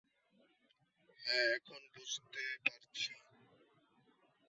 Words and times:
হ্যাঁ, 1.19 1.47
এখন 1.55 1.81
বুঝতে 1.95 2.43
পারছি। 2.65 3.11